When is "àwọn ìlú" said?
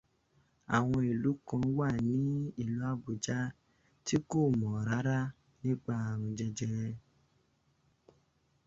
0.75-1.31